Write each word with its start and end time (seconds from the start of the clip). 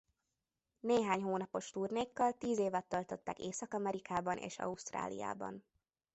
Néhány 0.79 1.21
hónapos 1.21 1.69
turnékkal 1.69 2.33
tíz 2.33 2.57
évet 2.59 2.85
töltöttek 2.85 3.39
Észak-Amerikában 3.39 4.37
és 4.37 4.59
Ausztráliában. 4.59 5.63